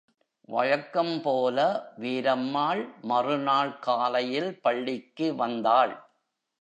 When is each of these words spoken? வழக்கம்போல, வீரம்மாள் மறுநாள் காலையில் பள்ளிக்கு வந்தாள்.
வழக்கம்போல, 0.49 1.57
வீரம்மாள் 1.99 2.81
மறுநாள் 3.01 3.79
காலையில் 3.79 4.61
பள்ளிக்கு 4.61 5.35
வந்தாள். 5.35 5.93